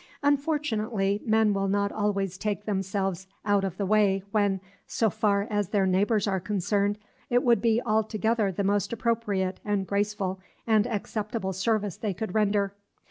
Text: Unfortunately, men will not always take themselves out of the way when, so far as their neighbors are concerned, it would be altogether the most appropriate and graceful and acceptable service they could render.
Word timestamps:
Unfortunately, 0.23 1.21
men 1.27 1.53
will 1.53 1.67
not 1.67 1.91
always 1.91 2.35
take 2.35 2.65
themselves 2.65 3.27
out 3.45 3.63
of 3.63 3.77
the 3.77 3.85
way 3.85 4.23
when, 4.31 4.59
so 4.87 5.11
far 5.11 5.45
as 5.51 5.69
their 5.69 5.85
neighbors 5.85 6.25
are 6.25 6.39
concerned, 6.39 6.97
it 7.29 7.43
would 7.43 7.61
be 7.61 7.79
altogether 7.85 8.51
the 8.51 8.63
most 8.63 8.91
appropriate 8.91 9.59
and 9.63 9.85
graceful 9.85 10.39
and 10.65 10.87
acceptable 10.87 11.53
service 11.53 11.97
they 11.97 12.15
could 12.15 12.33
render. 12.33 12.73